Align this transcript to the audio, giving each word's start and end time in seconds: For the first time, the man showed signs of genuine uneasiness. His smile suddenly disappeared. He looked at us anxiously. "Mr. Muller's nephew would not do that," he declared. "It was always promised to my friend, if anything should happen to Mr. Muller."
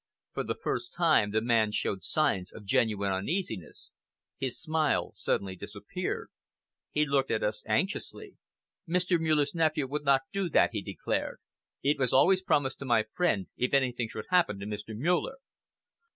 For 0.33 0.43
the 0.43 0.55
first 0.59 0.95
time, 0.95 1.29
the 1.29 1.41
man 1.41 1.71
showed 1.71 2.03
signs 2.03 2.51
of 2.51 2.65
genuine 2.65 3.11
uneasiness. 3.11 3.91
His 4.39 4.59
smile 4.59 5.11
suddenly 5.13 5.55
disappeared. 5.55 6.29
He 6.89 7.05
looked 7.05 7.29
at 7.29 7.43
us 7.43 7.61
anxiously. 7.67 8.33
"Mr. 8.89 9.19
Muller's 9.21 9.53
nephew 9.53 9.85
would 9.85 10.03
not 10.03 10.21
do 10.33 10.49
that," 10.49 10.71
he 10.73 10.81
declared. 10.81 11.37
"It 11.83 11.99
was 11.99 12.13
always 12.13 12.41
promised 12.41 12.79
to 12.79 12.85
my 12.85 13.03
friend, 13.13 13.49
if 13.57 13.75
anything 13.75 14.09
should 14.09 14.25
happen 14.31 14.57
to 14.61 14.65
Mr. 14.65 14.97
Muller." 14.97 15.35